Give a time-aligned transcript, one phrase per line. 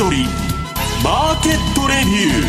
[0.00, 0.24] 先取り
[1.04, 2.40] マーケットレビュ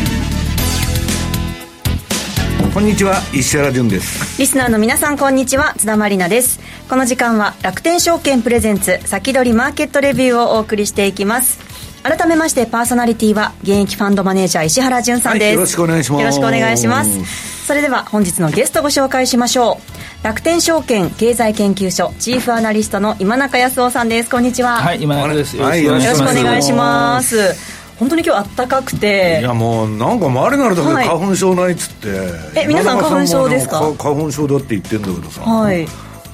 [2.70, 2.72] ー。
[2.72, 4.40] こんにちは石原潤です。
[4.40, 6.60] リスナーの皆さんこんにちは津田まりなです。
[6.88, 11.58] この時間は楽天証券プレゼンツ先取りマーケットレビューをお送りしていきます。
[12.02, 16.20] 改めましてパーソナリティは現役ファンドマネージャー石原潤さんです、はい、よろしくお願いします。
[16.22, 19.80] よろしくお願いしますそれでは本日のゲストご紹介しましょ
[20.22, 20.24] う。
[20.26, 24.28] 楽天証券経済研究所チーフアナリストの今中康夫さんです。
[24.28, 24.76] こんにちは。
[24.76, 25.56] はい今中です。
[25.56, 27.54] よろしくお願いします。
[27.98, 29.38] 本当に今日暖かくて。
[29.40, 35.86] いやもうなんか周りなるだけで花粉症ないっつって、はい、え皆さん花粉症ですか花粉症だって言ってんだけどさ、はい、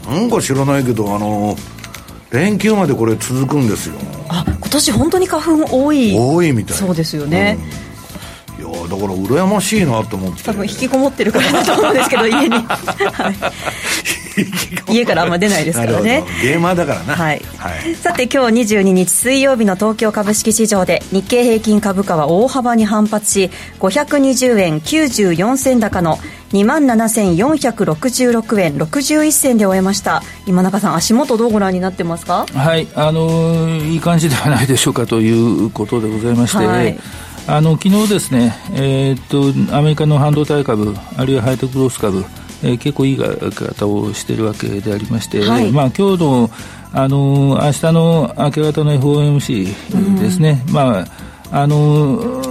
[0.08, 1.54] なんか知らないけどあの
[2.32, 3.94] 連休までこれ続くんですよ。
[4.28, 6.16] あ今年本当に花粉多い。
[6.18, 6.76] 多いみたい。
[6.76, 7.87] そうですよね、うん
[8.88, 10.42] だから羨ましいなと思って。
[10.44, 13.32] 多分引きこもってる方だと思うんですけど家に、は
[14.88, 16.24] い、家からあんま出ないですからね。
[16.42, 26.18] ゲーマーだからな、はい、はい、さて今日22日水曜日の東京株式市場で日経平均株価は大幅に反発し520円94銭高の
[26.52, 30.22] 2万7466円61銭で終えました。
[30.46, 32.46] 今中さん足元どうご覧になってますか？
[32.54, 32.88] はい。
[32.94, 35.30] あのー、いい感じではないでしょうかとい
[35.66, 36.98] うことでございまして、はい
[37.48, 42.18] あの昨日ですね、えー、っとアメリカの半導体株あるいはハイテクロース株、
[42.62, 46.50] えー、結構いい方をしているわけでありまして、はい、まあ今日の
[46.92, 51.06] あの明日の明け方の FOMC ですね、うん、まあ
[51.50, 51.76] あの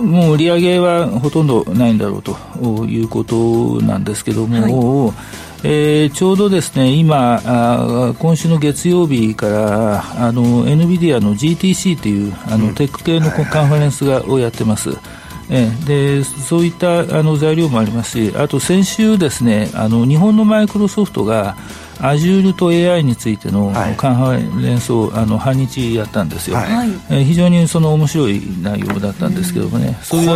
[0.02, 2.36] もう売り上げはほとんどないんだろうと
[2.86, 14.92] いうことなんですけども、はいえー、ちょうどですね今あ、今週の月曜日からあの NVIDIA の GTC というあの、うん、テック系のカンファレンスがをやってます。
[15.50, 21.56] えでそういったあの材料もありますし、あと先週、ですねあの日本のマイクロソフトが
[22.00, 30.28] Azure と AI についてのカンファレンスをあの半日やったんですよ、はい、え非常にその面白い内容だったんですけどもね、そういう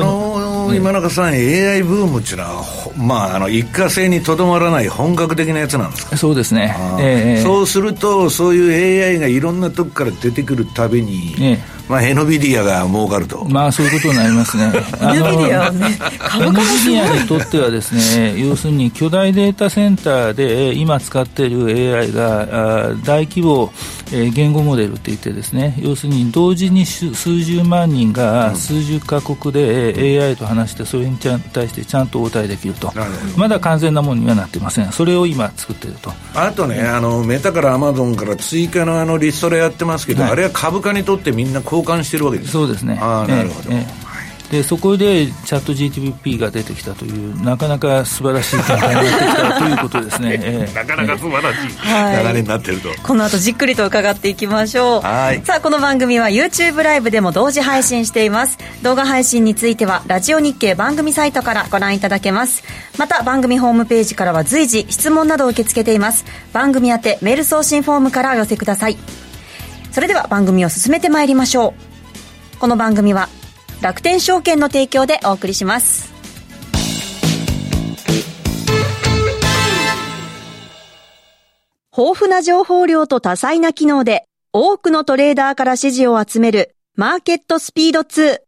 [0.68, 2.64] の今中さん、AI ブームっていうのは、
[2.98, 6.18] まあ、あの一過性にとどまらない本格的なやつなんですか？
[6.18, 13.44] そうですね、えー、そうすると、そういう AI がいろんなとこから出てくるたびに、えーまあ、エエヌビディアが儲かると。
[13.50, 14.72] まあ、そういうことになりますね。
[15.02, 16.00] エヌビディアはね、
[16.38, 23.74] エヌビディアにとってはですね、要するに巨大データセンターで今使っている AI が大規模
[24.12, 32.92] 言語モデルって言ってですね、要するに同時に数十万人が数十カ国で AI と話して、それに対してちゃんと応対できると。
[33.38, 34.92] まだ完全なものにはなってません。
[34.92, 36.12] それを今作っていると。
[36.36, 42.52] あとね、あの、メタからアマゾンから追加のあのリストラやってますけど、はい、あれは株価にとってみんなこう好感してるわけです。
[42.52, 42.98] そうですね。
[43.02, 44.12] ああなるほど、ええ。
[44.52, 55.02] でそこでチャット GTP が出てきたというなかなか素晴らしい展開になってきたということですね、 えー、なかなか素晴らしい流れになってると、はい、この後じっくりと伺っていきましょう。
[55.08, 55.42] はい。
[55.46, 58.58] さあこの番組は YouTube ライブでも同時配信しています。
[58.82, 62.64] 動画配信についてはラジオ日経番組サイトからご覧いただけます。
[62.98, 66.26] また番組ホームページからは随時質問などを受け付けています。
[66.52, 68.98] 番組宛てメール送信フォームからお寄せください
[69.92, 71.74] それでは番組を進めてまいりましょ
[72.56, 73.30] うこの番組は
[73.82, 76.12] 楽天証券の提供でお送りします
[81.96, 88.40] 豊富な情報量と多彩な機能で多くのトレーダーから支持を集めるマーケットスピード2。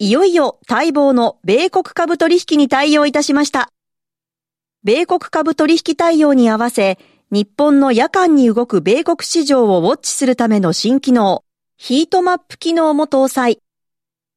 [0.00, 3.70] いよいよ待望の米国株取引に対応いたしました。
[4.84, 6.98] 米国株取引対応に合わせ、
[7.30, 11.44] 日本の夜間に動く米国市場をウォッチするための新機能、
[11.76, 13.60] ヒートマップ機能も搭載。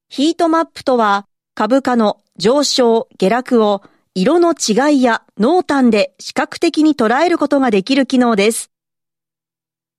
[0.09, 1.25] ヒートマップとは、
[1.55, 3.81] 株価の上昇、下落を
[4.13, 8.71] 色の違いや濃淡で視覚的に捉えることができる機能です。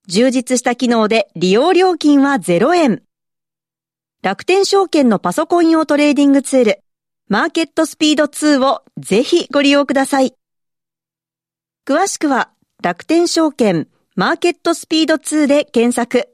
[0.07, 3.01] 充実した機能で利用料金は0円。
[4.21, 6.83] 楽天証券のパソコン用トレーディングツール、
[7.27, 10.35] マーケットスピード2をぜひご利用ください。
[11.87, 12.51] 詳しくは
[12.83, 13.87] 楽天証券
[14.17, 16.27] マーケットスピード2で検索。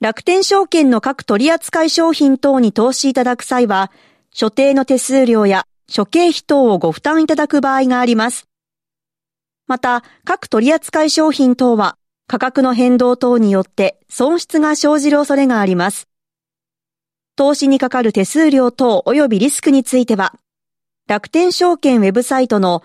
[0.00, 3.90] 楽天証券の各取扱商品等に投資いただく際は、
[4.32, 8.46] 所定の手数料や諸経費等をご負担いただく場合があります。
[9.66, 11.96] また、各取扱商品等は
[12.28, 16.06] 価格の変動等によって損失が生じる恐れがあります。
[17.34, 20.36] 投資にかかる手数料等及びリスクについては、
[21.08, 22.84] 楽天証券ウェブサイトの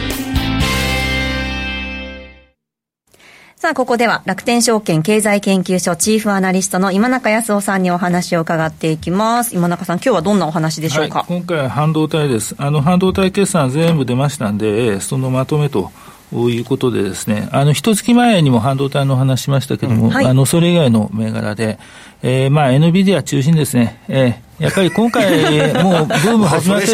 [3.61, 9.53] さあ、ここでは楽天証券経済研究所チーフアナリストの今中康夫さんにお話を伺っていきます。
[9.53, 12.55] 今中さん、今日はどんなお話でしょうか、はい、今回は半導体です。
[12.57, 15.91] あの、半導体決算全部出ましたんで、そのまとめと
[16.31, 21.77] ということでですね、あの、一月前にも半導体の話しましたけども、うんはい、あの、それ以外の銘柄で、
[22.23, 24.01] えー、まあ、NVIDIA 中心ですね。
[24.07, 25.29] えー、やっぱり今回、
[25.83, 26.87] もうブーム始まって、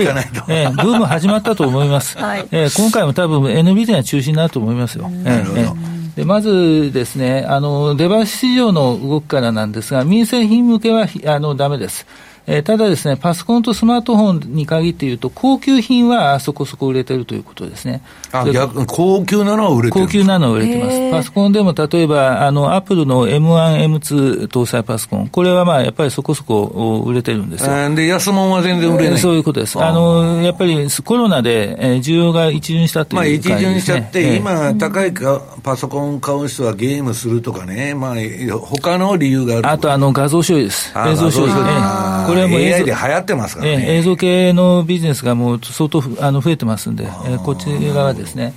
[0.49, 2.17] えー、ブーム始まったと思います。
[2.17, 5.09] はい、えー、今回も多分 NVIDIA 中心になると思いますよ。
[5.23, 12.07] えー、えーでまずですね、あの、デバイス市場の動きからなんですが、民生品向けは、あの、ダメです。
[12.49, 18.01] えー、ただですね、パソコンとスマートフォンに限って言うと、高級品はそこそこ売れてるということですね。
[18.31, 21.11] あ、逆高級なのは売れてる高級なのは売れてます。
[21.11, 27.93] パソコンでも例えば、あの、アップルの M1、M2 搭載パソコン、これはまあ、やっぱりそこそこ売れてるんですよ。
[27.93, 29.19] で、安物は全然売れない。
[29.19, 29.77] そういうことです。
[29.77, 38.15] あの、やっぱりコロナで、えー、需要が一巡したという、ね、まあ、一巡しちゃって、えー、今、高いかパソコン買う人はゲームするとかね、まあ、
[38.57, 39.69] 他の理由がある。
[39.69, 40.93] あと、あの、画像処理です。
[40.97, 41.51] 映像処理。
[41.51, 43.97] これはもう AI で流行ってますからね。
[43.97, 48.53] 映像系のビジネスがもう相当あの増えてますんで、えこっち側ですね。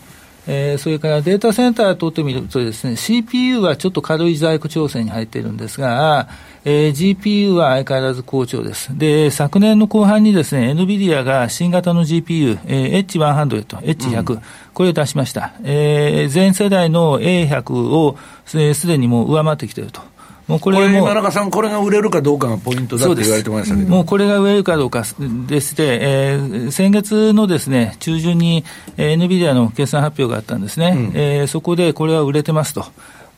[0.47, 6.29] えー、それからデータセンターを取ってみるとですね、CPU はちょっと軽い在庫調整に入っているんですが、
[6.65, 8.97] えー、GPU は相変わらず好調です。
[8.97, 14.43] で、昨年の後半にですね、NVIDIA が新型の GPU、えー、H100、H100、うん、
[14.81, 15.53] これを出しました。
[15.63, 18.17] えー、前世代の A100 を
[18.47, 20.01] すで、にもう上回ってきていると。
[20.47, 25.05] もうこれも、中さん、これが売れるかどうかがポイントだって言われてましたけどもうこれが売れるかどうか
[25.47, 28.65] でして、えー、先月のですね中旬に、
[28.97, 32.87] えー、NVIDIA の決算発表があったんですね、うん、えー、そこでこれは売れてますと。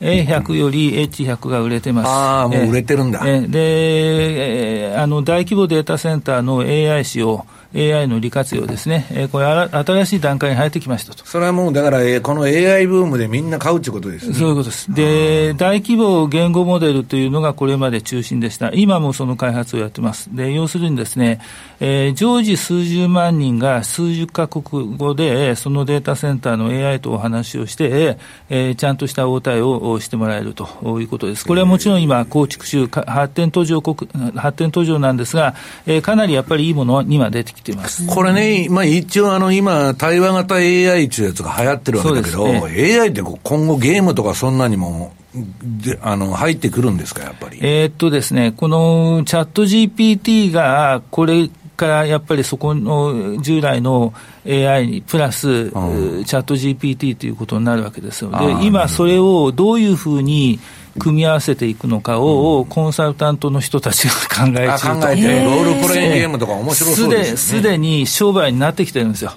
[0.03, 2.09] A100 より H100 が売れてます。
[2.09, 3.23] ああ、もう売れてるんだ。
[3.25, 11.25] えー、で、えー、あの、大規模データセンターの AI 使用、AI の利活用ですね、えー、これ新しい段階に入ってきましたと。
[11.25, 14.35] それはもう、だから、えー、この AI ブームでみんな買うということですね。
[14.35, 14.93] そういうことです。
[14.93, 18.71] で、大規模言語モデルというのがこれまで中心でした。
[18.75, 20.35] 今もその開発をやってます。
[20.35, 21.41] で、要するにですね、
[21.81, 28.19] えー、常時数十万人が数十カ国語で、そのデータセンターの AI とお話をして、
[28.51, 30.67] えー、ちゃんとした応対をしてもらえると
[31.01, 31.47] いうことです。
[31.47, 35.55] これはもちろん今、構築中、発展途上国、発展途上なんですが、
[35.87, 38.07] えー、かなりやっぱりいいものには出てきています。
[38.07, 42.63] これね、まあ、一応あの今、対話型 AI っていうやつが流行ってるわけだけど、ね、
[43.01, 47.59] AI って今後ゲームとかそんなにもであの入ってくるんですか、やっぱり？
[47.63, 51.49] えー、っとですね、このチャット GPT が、これ
[51.83, 54.15] からやっぱりそこの従来の
[54.47, 58.31] AI にプラス、うん、チャット GPT ということになるわけですよ。
[58.31, 60.61] で、今それをどういうふうに
[61.01, 65.01] 組み合わせていくのかを、コンサルタントの人たちが考え中と。
[65.01, 67.37] 考えて、ロールプレイングゲームとか面白そうですね。
[67.37, 69.33] すでに商売になってきてるんですよ。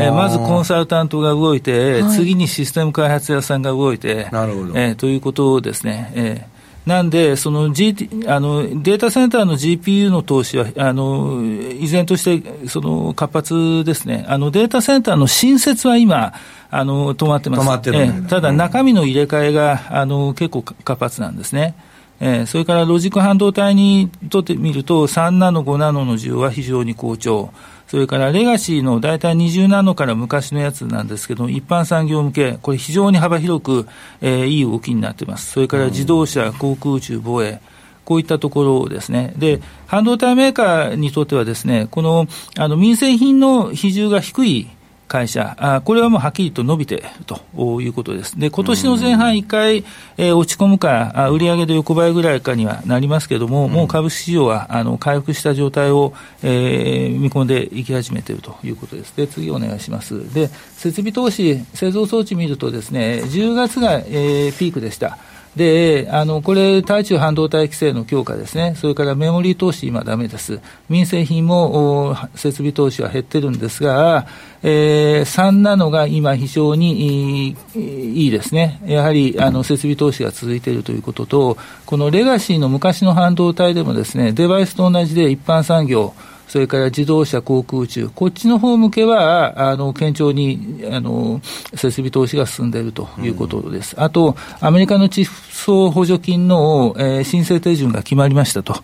[0.00, 6.12] えまずコンサルタントが動いて、次にシステム開発屋さんが動いて、なるほどえということですね。
[6.14, 6.55] えー
[6.86, 7.96] なんで、その、G、
[8.28, 16.32] あのデータセンターの GPU の投資は、あの依然としてその活発ですね、あのデータセンターの新設は今、
[16.70, 21.74] あの止まってます、止まってる、ね、ただ、中身の入れ替えがあの結構活発なんですね。
[22.20, 27.50] えー、それからロジック半導体にとってみると、3ナノ、5ナノの需要は非常に好調。
[27.86, 33.86] それからレガシーの大体20ナノから昔のやつなんですけど、一般産業向け、これ非常に幅広く、
[34.20, 35.52] えー、いい動きになってます。
[35.52, 37.60] それから自動車、航空宇宙、防衛。
[38.04, 39.34] こういったところですね。
[39.36, 44.68] で、半導体メーカーにとってはですね、この、あの、民生品の比重が低い
[45.08, 48.38] 会社、あこれはもうはっきりと伸びているということです。
[48.38, 49.84] で、今年の前半1回、
[50.16, 59.16] えー、落ち込むか、あ売上で横ばいぐらいかにはなりますけれども、うん、もう株式市場はあの回復した状態を、えー、見込んでいき始めているということです。
[59.16, 60.32] で、次お願いします。
[60.34, 65.18] で、設備投資、製造装置見るとですね、10月が、えー、ピークでした。
[65.56, 68.74] で、あの、これ、対中半導体規制の強化ですね。
[68.76, 70.60] それからメモリー投資今ダメです。
[70.90, 74.26] 民生品も設備投資は減ってるんですが、
[74.62, 78.80] えー、3ナノが今非常にいいいいですね。
[78.86, 86.12] やはり、あの、設備投資が続いているということと、このレガシーの昔の半導体でもですね、デバイスと同じで一般産業、
[86.56, 91.42] それから自動車、航空宇宙、こっちの方向けは、あの、堅調に、あの、
[91.74, 93.94] 設備投資が進んでいるということです。
[93.94, 98.82] うん、あと、アメリカの地層補助金の、えー、申請手順が決まりましたと。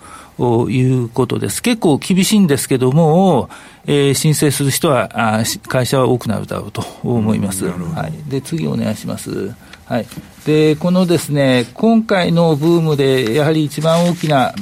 [0.68, 1.62] いうことです。
[1.62, 3.48] 結構厳しいんですけども、
[3.86, 7.66] えー、申請する人はあ、会社は多くなるだろうと思います。
[7.68, 8.30] はい。
[8.30, 9.54] で、次お願いします。
[9.86, 10.06] はい。
[10.44, 14.54] で、このですね、今回のブームで、やはり一番大きな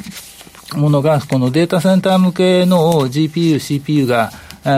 [0.74, 4.30] ものが、このデータセンター向けの GPU、CPU が、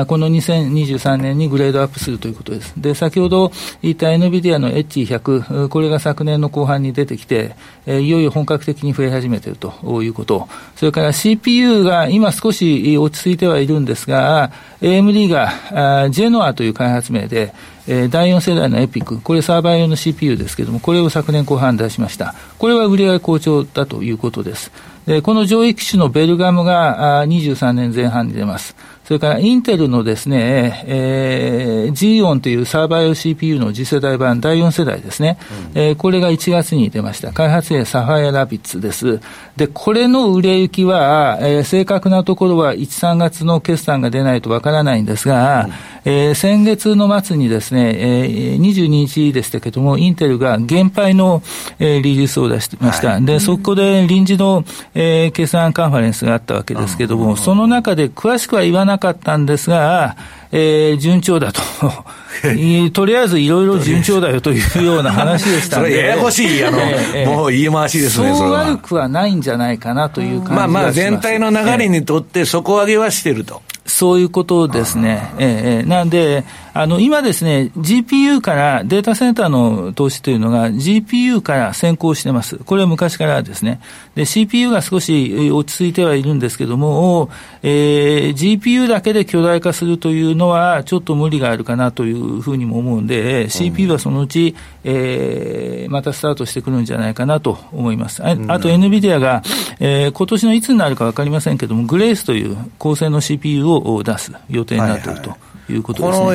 [0.06, 2.72] この2023年にグレードアップするということです。
[2.76, 3.50] で、先ほど
[3.82, 7.56] 言った NVIDIA の H100、これが昨年の後半に出てきて、
[7.86, 10.46] いよいよ本格的に増え始めているということ。
[10.76, 17.52] それから CPU が今少し落ち着いてはいるんですが、AMD がジェノアという開発名で、
[17.88, 22.36] え、第4世代のエピック、これサーバー用の CPU ですけれども、これを昨年後半出しました。
[22.56, 24.70] これは売り上げ好調だということです。
[25.06, 28.76] でこの上位機種のベルガムが23年前半に出ます。
[29.04, 35.38] それからインテルのですね、えー、ンというサーバー用 CPU の次世代版第4世代ですね、
[35.74, 37.32] うん、えー、これが1月に出ました。
[37.32, 39.20] 開発名サファイアラビッツです。
[39.56, 45.72] で、これの売れ行きは、えー、正確なところは1、3月の決算が出ないとわからないんですが、うん
[46.04, 51.42] えー、先月の末にですね、えー、22日でしたけれども、インテルが減配の、
[51.78, 53.12] えー、リリースを出してました。
[53.12, 60.16] はい、で、そこで臨時の、えー、決算カンファレンスがあったわけですけれども、その中で詳しくは言わなかったんですが、
[60.50, 61.62] えー、順調だと。
[62.92, 65.90] とりあえずいろいろ順調だよというような話でしたんで。
[65.90, 66.78] それややこしい、あの、
[67.14, 73.62] えー、もう言い回しですね、そう悪くはないんじゃないかなという感じまあまあ全体の流れにとって底上げはしてると。
[73.84, 75.32] そういうことですね。
[75.38, 82.56] ええなんで、あの、今ですね、GPU からデータセンターの投資というのが GPU から先行してます。
[82.56, 83.80] これは昔からですね。
[84.14, 87.28] で、CPU が少し落ち着いてはいるんですけども、
[87.62, 98.22] えー、GPU だけで巨大化するというのはちょっと無理があるかなというふうにも思うんで、CPU はそのうち、えー、またスタートしてくるんじゃないかなと思います。
[98.24, 99.42] ああと NVIDIA が、
[99.78, 103.71] えー、今年のいつになるかわかりませんけども、グレースという高性能 CPU を
[104.04, 105.30] 出す予定になっていると。
[105.30, 106.34] はいはいいうことです、ね、この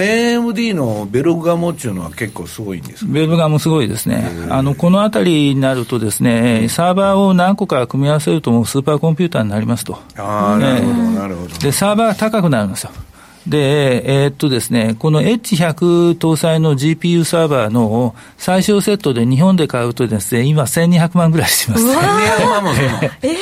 [0.54, 4.26] AMD のベルガモっていうのは結構すごいんですベルガモすごいですね。
[4.50, 10.00] あの、このあたりになるとですね、サーバーを何個か組み合わせるともうスーパーコンピューターになりますと。
[10.18, 11.58] ああ、なるほど、なるほど。
[11.60, 12.92] で、サーバーが高くなるんですよ。
[13.48, 21.86] で、えー、っとですね、この H100 搭載の GPU サーバーの最小セットで日本で買うとですね、今1200万ぐらいします。
[21.86, 23.36] 1200万もするの、えー、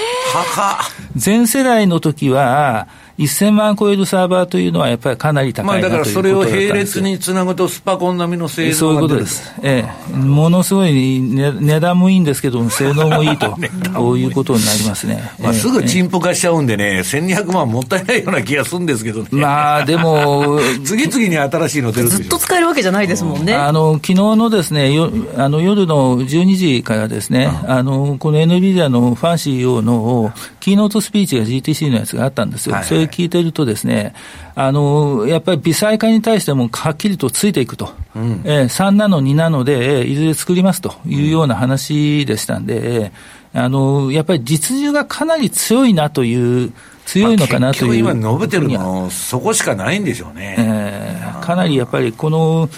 [1.16, 9.54] 全世代の時は、1000万超えるサーバーというのはやっぱりかなり高いなということだからそれを並列につなぐとスパコン並みの性能そういうことです。
[9.64, 10.16] ええ。
[10.16, 13.56] ものすごい、ね、値段もいいんですけども、性能もいいと、
[13.96, 15.32] こういうことになりますね。
[15.42, 19.28] まあ、すぐ陳腐化しちゃうんでね、1200万もったいないような気がするんですけどね。
[19.32, 23.54] まあ、でも、 次々に新しいの出るずっと使えるわけじゃないですもんね。
[23.54, 30.34] あの、昨日のですね、よあの夜の12時からですね、あの、この NVIDIA のファン CEO の
[30.66, 32.74] キーノートスピーチが GTC のやつがあったんですよ。
[32.74, 34.16] はいはい、それ聞いてるとですね、
[34.56, 37.94] あの、やっぱり微細化に対してもはっきりとついていくと。
[38.16, 43.12] うん、えー、3ナノ、2ナノで、いずれ作りますというような話でしたんで、
[43.54, 46.74] あの、やっぱり実需がかなり強いなという、
[47.06, 48.04] 強いのかなという。
[48.04, 50.56] まあ、今述べてるの、そこしかないんでしょうね。
[50.58, 52.72] えー、かなりやっぱりこの、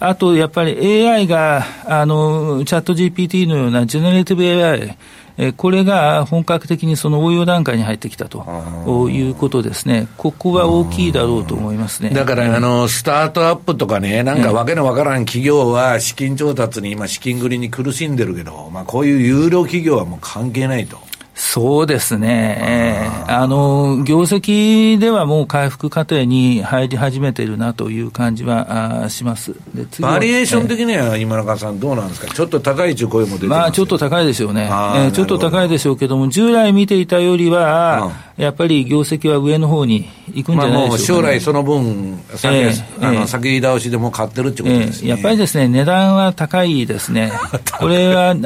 [0.00, 4.96] あとやっぱり AI が、あの、 ChatGPT のようなジェネレーティブ AI、
[5.36, 12.10] えこれが本格的にその応用段階に入ってきたということですね、ここは大きいだろうと思いますね。
[12.10, 20.98] だからあの、スタートアップとかね、なんかわけのわからん企業は資金調達に今、資金繰りに苦しんでるけど、まあ、こういう有料企業はもう関係ないと。
[21.36, 29.52] そうですね、あの業績ではもう回復過程に入り始めているなという感じはあします。
[30.00, 47.32] バリエーション的には今中さん、どうなんですか、ちょっと高い中声も出てまあ、ちょっと高いでしょうね、えー、ちょっと高いでしょうけども、従来見ていたよりは、やっぱり業績は上の方に行くんじゃないでしょうか、ね、まあ、将来その分、先,、えー、あの先倒しでも買ってるってことですね、えー、やっぱりですね、値段は高いですね、
[47.78, 48.44] これはあの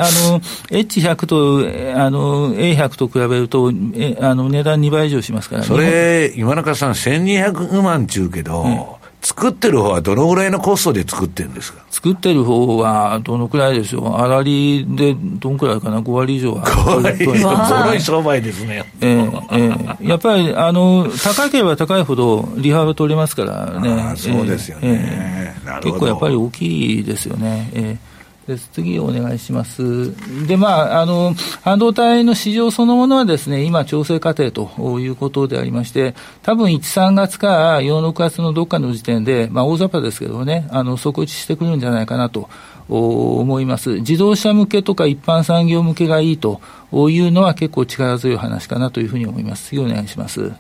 [0.71, 11.85] H100 とあの A100 と比べると、えあの値段2倍以上しますから、それ、今中さん、1200万ちゅうけど、うん作ってる方はどのぐらいのコストで作ってるんですか？
[11.91, 16.65] 作ってる方はどのくらいでしょう、粗利でどのくらいかな、5割以上は。
[16.65, 18.85] 5割以上、い商売ですね。
[19.01, 24.15] えー、えー、やっぱりあの高ければ高いほど利幅取れますからね。
[24.17, 27.71] そうですよね、えー、結構やっぱり大きいですよね。
[27.75, 28.18] えー
[28.49, 30.11] です次お願いします。
[30.47, 42.49] で、まあ、あの、半導体の市場そのものはですね、今調整過程ということでありまして、多分1、3月か4、6月のどっかの時点で、まあ、大雑把ですけどね、あの、底打ちしてくるんじゃないかなと
[42.89, 43.97] 思います。
[43.97, 49.69] 自動車向けとか一般産業向けがいいというのは結構力強い話かなというふうに思います。
[49.69, 50.53] 次お願いします。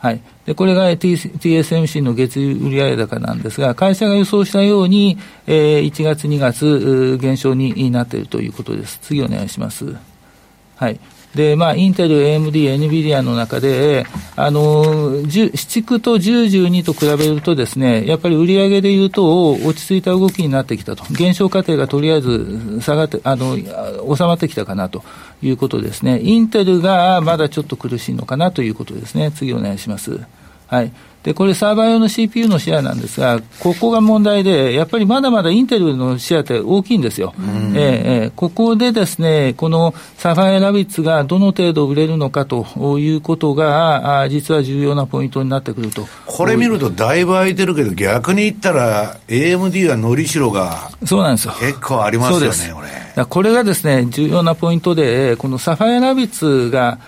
[0.00, 8.98] はい、でこれが TSMC の月売上高なんですが、会社が予想したように、えー、1月、2月、減少になっているということです。
[9.02, 9.94] 次お願いします。
[10.76, 10.98] はい
[11.34, 21.04] で、まあ、インテル、AMD、NVIDIA の中で、あの、7区と10、12と比べるとですね、やっぱり売り上げで言うと、落ち着いた動きになってきたと。
[21.12, 25.04] 減少過程がとりあえず下がって、あの、収まってきたかなと
[25.40, 26.20] いうことですね。
[26.20, 29.30] インテルがまだちょっと苦しいのかなということですね。
[29.30, 30.20] 次お願いします。
[30.70, 30.92] はい。
[31.24, 37.34] で、これサーバー用の CPU のシェアなんですが、ここが問題で、やっぱりまだまだインテルのシェアって大きいんですよ。
[37.74, 46.06] えー、ここでですね、この Sapphire Rapids がどの程度売れるのかということが、あ実は重要なポイントになってくると。
[46.24, 51.54] これ見るとだいぶ空いてるけど、逆に言ったら AMD はのりしろがそうなんですよ。
[51.60, 53.24] 結構ありますよね、これ。
[53.24, 56.98] これがですね、重要なポイントで、この Sapphire Rapids が、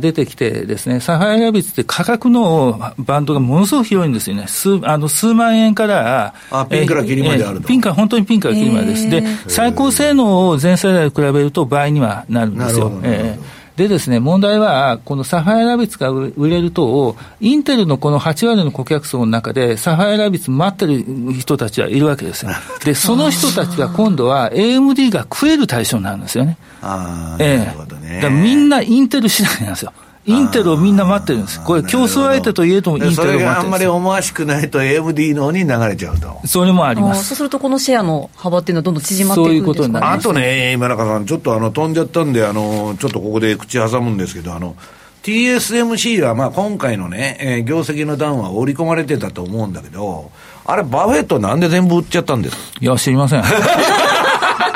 [0.00, 4.44] 出てきてですね、 Sapphire Rapids って価格のバンドがものすごく広いんですよね。
[4.46, 7.68] 数あの数万円から、あピンからキリまであると。
[7.68, 9.08] ピンから、本当にピンからキリまでです。
[9.08, 12.92] で、最高性能を前世代と比べると倍にはなるんですよ。
[13.02, 22.50] えーでですね、問題は、この Sapphire Rapids が売れると、インテルのこの8割の顧客層の中で、サファイアラビッツ待ってる人たちはいるわけですよ。
[22.84, 26.58] で、その人たちが今度は AMD が食える対象になるんですよね。
[26.82, 28.28] ああ、ええ、なるほどね。
[28.30, 29.92] みんなインテル次第なんですよ。
[30.26, 31.62] インテルをみんな待ってるんです。
[31.64, 33.38] これ、競争相手といえども、インテルを待ってるんです。
[33.38, 36.40] それがあんまり思わしくないと、AMD の方に流れちゃうと。
[36.44, 37.28] それもあります。
[37.28, 40.18] そうすると、このシェアの幅っていうのはどんどん縮まっていくんですか、ね、そういうことになります。
[40.20, 44.76] あとね、今中さん、ちょっとあの飛んじゃったんで、あのちょっとここで口挟むんですけど、あの
[45.22, 50.30] TSMC はまあ今回のね、えー、業績の談は織り込まれてたと思うんだけど、
[50.66, 53.42] あれ、バフェットなんで全部売っちゃったんですいや、知りません。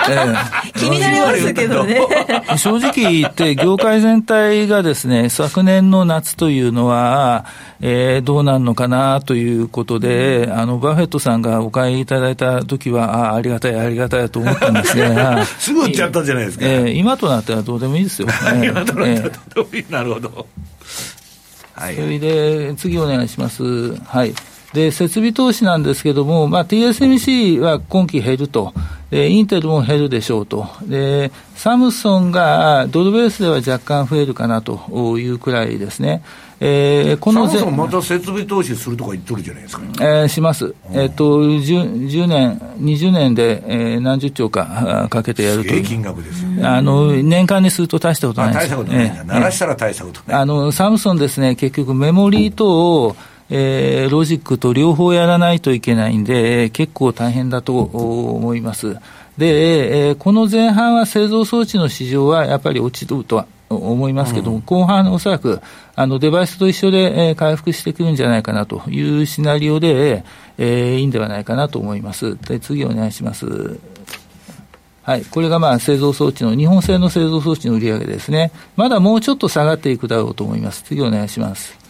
[0.08, 2.00] え気になりますけどね。
[2.56, 7.44] 正直言って、業界全体がですね、昨年の夏というのは、
[7.80, 16.64] えー、どうなるのかなということで、あの、バフェットさんがお買いいただいた時は、ああ、ありがたい、ありがたいと思ったんですが、 すぐ売っちゃったじゃないですか。
[16.66, 18.28] えー、今となってはどうでもいいですよ。
[18.62, 19.84] 今となってはどうでもいい。
[19.90, 20.46] なるほど。
[21.74, 21.94] はい。
[21.94, 23.96] それで、次お願いします。
[24.04, 24.34] はい。
[24.72, 28.74] で、設備投資なんですけども、まあ、TSMC は今期減ると。
[29.14, 30.66] で、インテルも減るでしょうと。
[30.82, 36.24] で、サムソンがドルベースでは若干増えるかなというくらいですね。
[36.58, 40.74] えー、このサムソンまた設備投資するとか言っとるじゃないですか、えー、します。
[40.90, 45.84] えっ、ー、と10、10年、20年で、えー、何十兆かかけてやるという。
[45.84, 48.64] 金額ですよ、あの、年間にすると大したことないです。
[48.64, 49.24] 大したことない、えー。
[49.26, 50.40] 鳴らしたら大したことない。
[50.40, 53.14] あの、サムソンですね、結局メモリーと、
[53.50, 58.96] えー、ロジックと両方やらないといけないんで、結構大変だと思います。
[59.36, 65.60] で、えー、この前半は製造装置の市場はやっぱり落ちるとは思いますけども、うん、後半、おそらく
[65.96, 70.24] あのデバイスと一緒で、えー、回復してくるんじゃないかなというシナリオで、
[70.58, 72.38] えー、いいんではないかなと思います。
[72.42, 73.78] で次お願いします。
[75.02, 78.52] はい、これがまあ製造装置の、日本製の製造装置の売り上げですね。
[78.76, 80.82] まだもうちょっと下がっていくだろうと思います。
[80.82, 81.83] 次お願いします。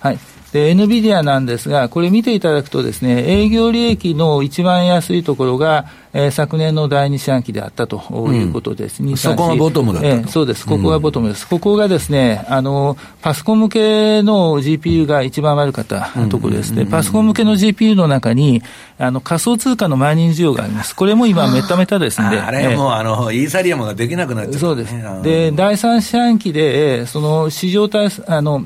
[0.00, 0.18] はい。
[0.52, 7.98] で、NVIDIA なんですが、これ見ていただくとですね、営業利益の一番安いところが、えー、昨年の第二四半期であったと
[8.32, 9.02] いうことです。
[9.02, 10.64] うん、そこがボトムだった、えー、そうです。
[10.64, 11.42] ここがボトムです。
[11.42, 16.86] うん、ここがですね、あの、パソコン向けの GPU が一番悪かったところですね。
[16.86, 18.62] パソコン向けの GPU の中に、
[18.98, 20.96] あの、仮想通貨のマイニング需要があります。
[20.96, 22.40] これも今、メタメタですんで。
[22.40, 24.94] あれもう、あの、イーサリアムができなくなっちゃう、そうです。
[25.22, 28.64] で、第三四半期で、その、市場対、あの、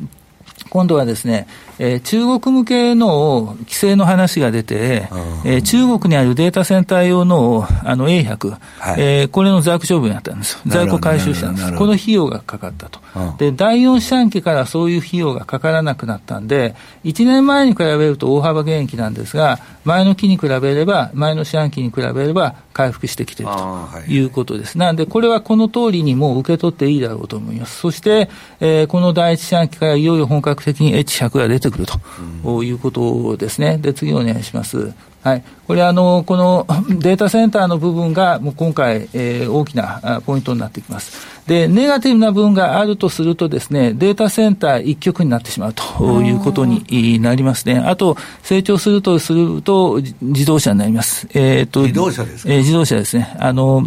[0.73, 1.47] 今度はですね、
[1.85, 5.09] えー、中国向けの規制の話が出て、
[5.45, 11.73] えー、中国にあるデータセンター用のあの A100、はい、えー、これの在庫処分やったんです在庫回収したんです。
[11.75, 13.01] この費用がかかったと。
[13.39, 24.79] で、第4四半期からそういう費用がかからなくなったんで、1年前に比べると大幅減益なんですが、前の期に比べれば、前の四半期に比べれば回復してきているということです。
[24.79, 27.81] はい、なんで、これはこの通りにもう受け取っていいだろうと思います。
[27.81, 33.79] そして、えー、この第一四半期からいよいよ本格的に H100 が出てくるということですね。
[33.79, 34.93] で、次お願いします。
[35.23, 36.67] はい、これあの、この
[36.99, 41.27] データセンターの部分がもう今回、えー、大きなポイントになってきます。
[41.47, 47.79] で、ネガティブな部分があるとするとですね、データセンター一極になってしまうということになりますね。
[47.79, 51.29] あと、成長するとすると自動車になります。
[51.35, 53.37] えっ、ー、と、自動車ですか、えー、自動車ですね。
[53.39, 53.87] あの、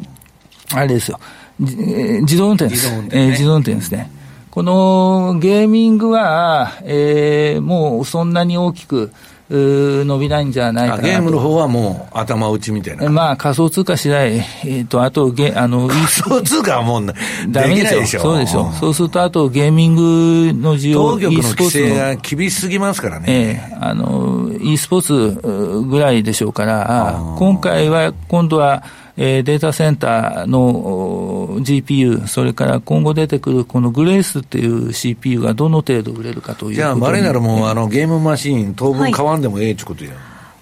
[0.73, 1.19] あれですよ。
[1.59, 2.85] 自動運転です。
[2.85, 4.09] 自動運転、ね、えー、自動運転ですね。
[4.55, 9.11] このゲーミングは、えー、もうそんなに大きく、
[9.49, 13.09] 伸びないんじゃないかなゲームの方はもう頭打ちみたいな。
[13.09, 17.05] まあ仮想通貨次第、えっ、ー、と、あとゲ、あの、 仮想通貨はもう
[17.49, 18.21] ダメでしょ。
[18.21, 18.71] そうでしょ。
[18.79, 23.25] そうすると、あとゲーミングの需要、当局の規制が厳しすぎますからね。
[23.27, 28.83] ええー、あの、e スポーツぐらいでしょうから、今回は、今度は、
[29.17, 31.24] えー、データセンターの
[31.59, 40.11] GPU、それから今後出てくるこのグレースっていう CPU がどの程度売れるかというじゃあ、マレーならもう、あの、ゲームマシーン、当分買わんでもええっちゅうことや。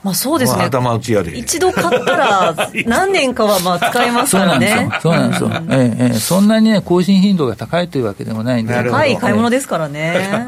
[0.03, 0.63] まあそうですね。
[0.63, 1.37] 頭打ちやで。
[1.37, 2.53] 一度買ったら、
[2.85, 4.89] 何年かはまあ使えますからね。
[5.01, 5.49] そうなんですよ。
[5.49, 5.77] そうなんですよ。
[5.79, 8.73] ええええ、そんなにね、更新頻度が高いというわけでもないんで。
[8.73, 10.47] 高い買い物ですからね。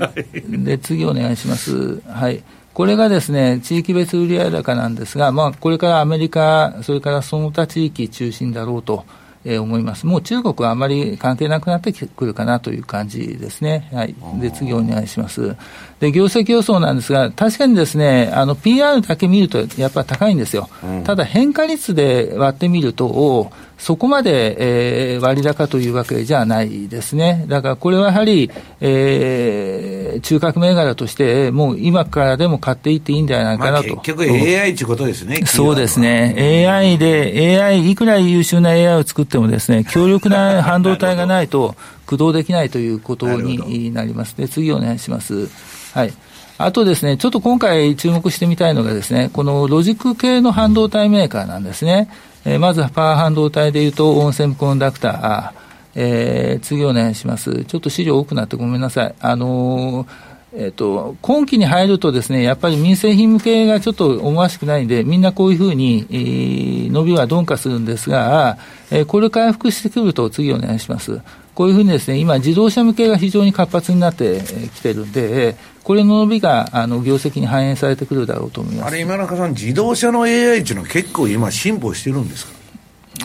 [0.50, 2.02] で、次お願いします。
[2.06, 2.44] はい。
[2.74, 9.06] これがですね、地域別売上高なんですが、まあ、これからアメリカ、それからその他地域中心だろうと。
[9.46, 10.08] えー、思います。
[10.08, 13.90] もう中国はあまり関係なくなってくるかなという感じですね。
[13.94, 14.16] はい。
[14.42, 15.56] で、次お願いします。
[16.00, 20.68] で、業績予想なんですが、確かにですね、あの、PR だけ見るとやっぱり高いんですよ。
[20.84, 27.46] うん、ただ変化率で割ってみると、そこまで、えー、割高というわけじゃないですね。
[27.48, 33.98] だからこれはやはり、えー、中核銘柄として、もう今からでも買っていっていいんじゃないかなと。
[33.98, 35.46] 結局 AI ということですね。
[35.46, 36.66] そうですね。
[36.70, 44.36] AI で、AI、いくら優秀な AI を作ってもですね、強力な半導体がないと 駆動できないということになります。
[44.38, 45.50] で、次お願いします。
[45.94, 46.14] はい。
[46.58, 52.08] あとですね、ちょっと今回注目してみたいのがですね、このロジック系の半導体メーカーなんですね。
[52.46, 57.66] えー、まずパワー半導体でいうと、オンセムコンダクター、えー、次お願いします。
[57.66, 59.16] ちょっと資料多くなってごめんなさい。
[59.20, 68.58] あのーえっと、今期に入るとですね、やっぱり民生品向けがちょっと思わしくないんで、みんなこういうふうに、えー、伸びは鈍化するんですが、
[68.90, 71.20] えー、これ回復してくると次お願いします。
[71.56, 74.42] こういうふうにですね、今自動車向けが非常に活発になって
[74.76, 78.88] きてるんで、これの伸びがあの業績に反映されてくるだろうと思います。
[78.88, 82.54] あれ、今中さん、自動車の AI っていうのは結構今進歩してるんですか？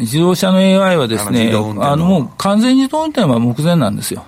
[0.00, 4.24] 自動車の AI はですね、あのもう完全自動運転は目前なんですよ。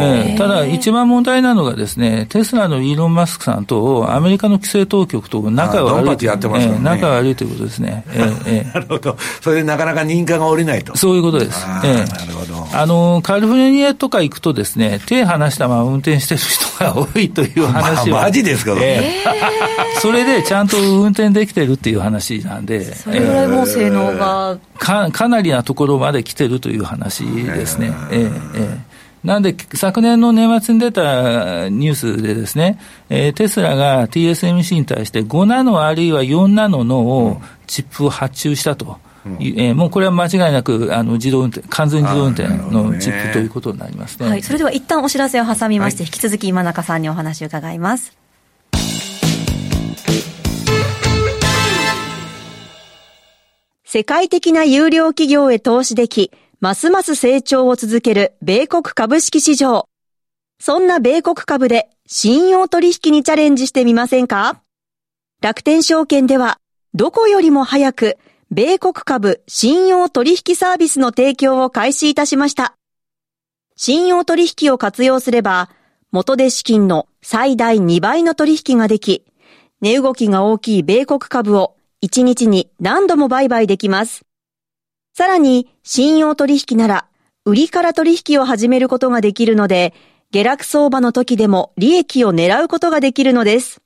[0.00, 8.04] えー、ただ、一番問題なのがですね、テスラのイーロン・マスクさんとアメリカの規制当局と仲が悪い、ねえー、仲が悪いということですね。
[8.12, 9.16] えーえー、なるほど。
[9.40, 10.96] それでなかなか認可が下りないと。
[10.96, 11.64] そういうことです。
[11.64, 12.66] あ,、えー、なるほど。
[12.72, 18.22] あの、カリフォルニアとか行くとですね、手離したまま運転してる人が多いという話は。
[18.22, 22.94] マジですか、えー、それでちゃんと運転できてるっていう話なんで。
[22.94, 27.92] それぐらいもう性能が、か、かなりなところまで来てるという話ですね。
[28.10, 28.87] えー、えー
[29.24, 32.78] なんで、昨年の年末に出たニュースでですね、
[33.10, 38.98] えー、テスラが TSMC に対して5ナノあるいは4ナノのチップを発注したと。
[39.26, 44.28] うん、えー、もうこれは間違いなくあの自動運転、完全自動運転のチップということになりますね。
[44.28, 48.16] はい、それでは一旦お知らせを挟みまして、はい、引き続き今中さんにお話を伺います。
[53.84, 59.88] 世界的な有料企業へ投資でき、ますます成長を続ける米国株式市場。
[60.58, 64.60] そんな米国株で信用取引にチャレンジしてみませんか？
[65.40, 66.58] 楽天証券では、
[66.94, 68.18] どこよりも早く、
[68.50, 72.74] 米国株信用取引サービスの提供を開始いたしました。
[73.76, 75.70] 信用取引を活用すれば、
[76.10, 79.24] 元で資金の最大2倍の取引ができ、
[79.80, 84.22] 値動きが大きい米国株を1日に何度も売買できます。
[85.18, 87.08] さらに、信用取引なら、
[87.44, 89.92] 売りから取引を始めることができるので、
[90.30, 93.82] 下落相場の時でも利益を狙うことができるのです。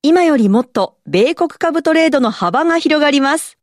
[0.00, 3.58] 今よりもっと米国株トレードの幅が広がります。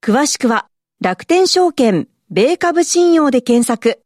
[0.00, 0.68] 詳しくは、
[1.00, 4.04] 楽天証券、米株信用で検索。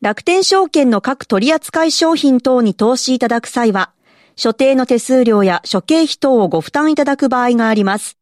[0.00, 3.92] 楽天証券の各取扱商品等に投資いただく際は、
[4.36, 8.21] 所定の手数料や諸経費等をご負担いただく場合があります。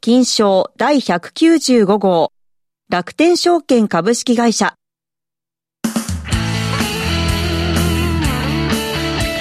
[0.00, 2.30] 金賞第195号、
[2.88, 4.76] 楽天証券株式会社。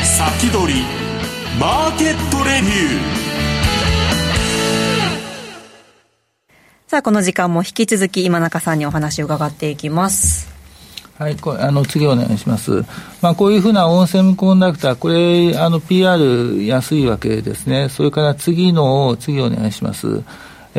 [0.01, 0.81] 先取り、
[1.59, 3.27] マーケットレビュー。
[6.87, 10.57] さあ、この時間も引き続き今中さんにお話を伺っていきます。
[11.19, 12.83] はい、これあの次お願いします。
[13.21, 17.89] まあ、こういうふうなオンセムコンダクター、これ、あの、PR 安いわけですね。
[17.89, 20.23] それから次の、次お願いします。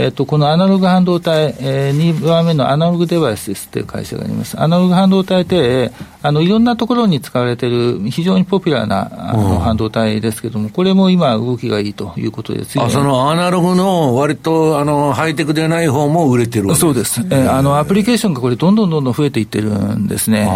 [0.00, 4.56] えーと、このアナログ半導体、えー、2番目のアナログデバイスですという会社があります。
[4.56, 5.90] アナログ半導体って、
[6.22, 20.48] あのいろんなところに使われている非常にポピュラーなあの半導体ですけれども、これも今、動きがいいということであそのアナログの割とあのハイテクでない方も売れてるそうです、えー、あのアプリケーションがこれ、どんどんどんどん増えていってるんですね。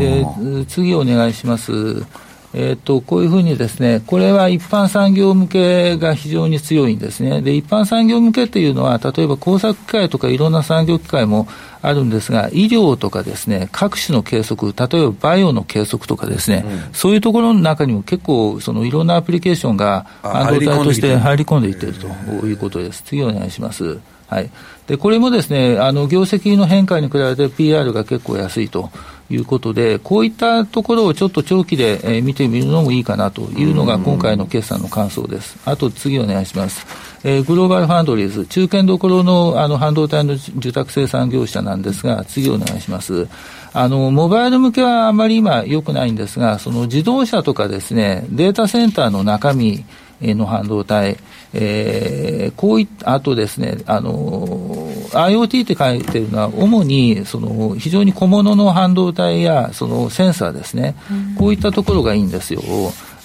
[0.00, 2.06] えー、で次お願いします。
[2.54, 7.40] えっ、と、こういうふうにですね、これは一般産業向けが非常に強いんですね。
[7.40, 11.48] で、一般産業向けっていうのは、例えば工作機械とかいろんな産業機械も
[11.80, 23.02] あるんですが、医療とかですね、各種の計測、例えばバイオの計測とかですね、うん、そういうところの中にも結構、そのいろんなアプリケーションが半導体として入り込んでいっているということです。
[23.02, 23.98] 次お願いします。
[24.28, 24.50] はい。
[24.86, 28.90] で、これもですね、あの、業績の変化に比べて PR が結構安いと。
[29.32, 35.56] いうことで、こういったところをちょっと長期で、えー、見てみるのもいいかなというのが今回の決算の感想です。
[35.64, 36.86] あと次お願いします。
[37.24, 43.28] えー、グローバルファンドリーズ、中堅どころのあの半導体の受託生産業者なんですが、次お願いします。
[43.72, 49.84] あの、モバイル向けはあまり今良くないんですが、その自動車とかですね、データセンターの中身
[50.20, 51.16] の半導体、
[51.54, 62.62] えー、こういったあとですね、あの、IoT って書いてるのは、主にその非常に小物の半導体やそのセンサーですね、うん、こういったところがいいんですよ。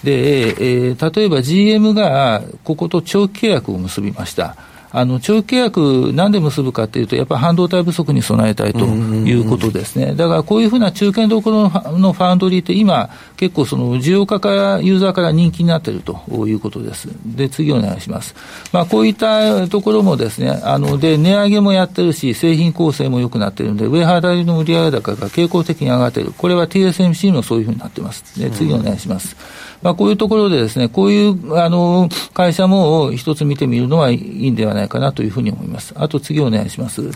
[0.03, 0.49] で、
[0.89, 4.55] えー、例えば GM がここと長期契約を結びました。
[4.91, 11.63] あの長期契約、なんで結ぶかというと、やっぱり半導体不足に備えたいということですね、だからこういうふうな中堅どころ
[11.97, 17.10] のファンドリーって、今、結構その需要家から、ユーザーから人気になっているということです。
[17.26, 18.36] で、次お願いします。
[18.71, 28.39] まあ、こういったところもですね、あので値上げもやってるし、製品構成も良くなっているので、ウェハーダリの売上高が傾向的に上がっている、これは TSMC もそういうふうになっています。
[28.39, 29.36] で、次お願いします。
[29.81, 35.93] まあ、こういうところでですね、こういうあの会社も一つ見てみるのはいいんではないかなというふうに思います。
[35.97, 37.11] あと次お願いします。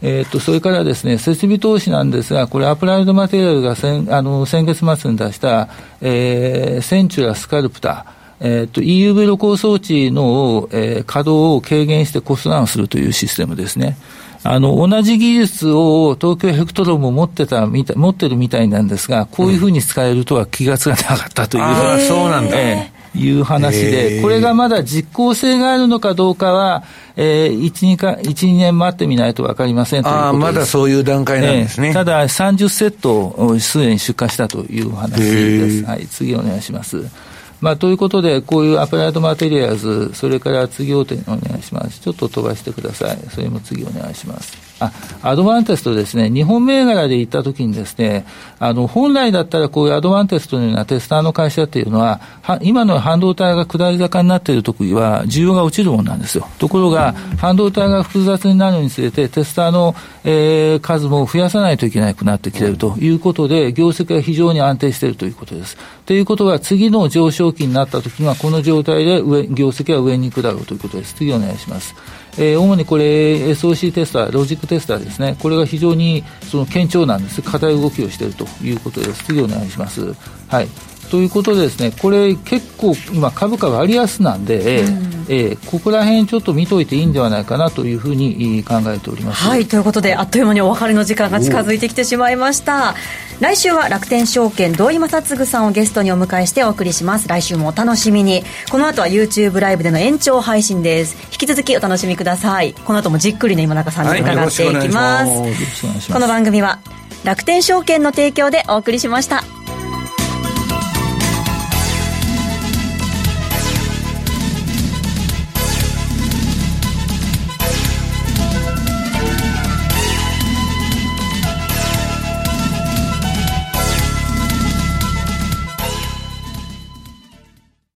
[0.00, 5.68] えー、とそれからですね、設備投資なんですが、これ、アプライドマテリアルが先あの先月末に出した、
[6.00, 8.06] えー、センチュラスカルプタ
[8.40, 13.96] えーと、EUV 露光装置の、えー、稼働を軽減してコストダウンするというシステムですね。
[14.50, 21.62] あの、同じ技術を東京ヘクトロンも持ってたみたい、持ってるみたいなんですが、こういうふうに使えるとは気がつかなかったという。
[21.64, 22.58] ああ、そうなんだ。
[22.58, 26.84] えーいう話で、これがまだ実効性があるのかどうかは、
[27.16, 31.88] えー、1、2か、1、2年待ってみないと分かりませんというあまだそういう段階なんですね。
[31.88, 35.84] えー、ただ、30セットをすでに出荷したという話です。
[35.84, 37.04] はい、次お願いします。
[37.60, 41.16] まあ、ということで、こういうアプライドマテリアルズ、それから次お願
[41.58, 42.00] いします。
[42.00, 43.18] ちょっと飛ばしてください。
[43.30, 44.67] それも次お願いします。
[44.80, 48.24] あ、アドバンテストですね、日本銘柄で行ったときにですね、
[48.58, 56.46] あの、本来だったらこういうアドバンテストのようなテスターの会社っていうのは、は今の半導体が下り坂になっているときは、需要が落ちるものなんですよ。
[56.58, 65.76] ところが、半導体が複雑になるにつれて、テスターの、えー、数も増やさないといけなくなってきているということで、業績が非常に安定しているということです。
[66.06, 71.14] ということは、次の上昇期になったときには、この状態で上業績は上に行くだろうということです。
[71.14, 71.94] 次お願いします。
[72.38, 79.24] えー、主にこれ、SOC テスター、ロジックテスターですね、これが非常にその堅調なんです、硬い動きをしているということです。
[79.24, 80.14] 次お願いします。
[80.48, 80.68] はい
[81.10, 89.42] ということでですね、これ結構今株価割安なんで、うん、えー、ここら辺ちょっと見といていいんではないかなというふうに考えております。
[89.42, 92.94] はい、ということであっという間にお別れの時間が近づいてきてしまいました。
[93.40, 97.28] 来週は楽天証券土井正嗣さんをゲストにお迎えしてお送りします。
[97.28, 98.42] 来週もお楽しみに。
[98.70, 101.16] この後は YouTube ライブでの延長配信です。
[101.32, 102.74] 引き続きお楽しみください。
[102.84, 106.12] この後もじっくりね今中さんに伺っていきます。
[106.12, 106.80] この番組は
[107.24, 109.57] 楽天証券の提供でお送りしました。